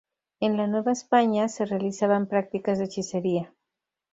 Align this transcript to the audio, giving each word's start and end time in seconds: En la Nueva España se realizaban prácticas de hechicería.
En 0.39 0.57
la 0.57 0.65
Nueva 0.65 0.93
España 0.93 1.47
se 1.47 1.63
realizaban 1.63 2.25
prácticas 2.25 2.79
de 2.79 2.85
hechicería. 2.85 3.53